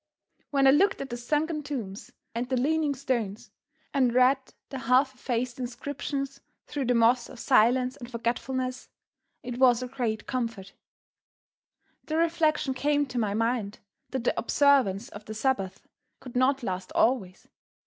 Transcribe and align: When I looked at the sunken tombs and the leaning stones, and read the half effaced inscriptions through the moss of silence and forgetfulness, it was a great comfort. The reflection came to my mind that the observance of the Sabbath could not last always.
When 0.49 0.65
I 0.65 0.71
looked 0.71 0.99
at 1.01 1.11
the 1.11 1.15
sunken 1.15 1.61
tombs 1.61 2.11
and 2.33 2.49
the 2.49 2.57
leaning 2.57 2.95
stones, 2.95 3.51
and 3.93 4.15
read 4.15 4.39
the 4.69 4.79
half 4.79 5.13
effaced 5.13 5.59
inscriptions 5.59 6.41
through 6.65 6.85
the 6.85 6.95
moss 6.95 7.29
of 7.29 7.37
silence 7.39 7.97
and 7.97 8.09
forgetfulness, 8.09 8.89
it 9.43 9.59
was 9.59 9.83
a 9.83 9.87
great 9.87 10.25
comfort. 10.25 10.73
The 12.05 12.17
reflection 12.17 12.73
came 12.73 13.05
to 13.05 13.19
my 13.19 13.35
mind 13.35 13.77
that 14.09 14.23
the 14.23 14.33
observance 14.39 15.09
of 15.09 15.25
the 15.25 15.35
Sabbath 15.35 15.87
could 16.19 16.35
not 16.35 16.63
last 16.63 16.91
always. 16.95 17.47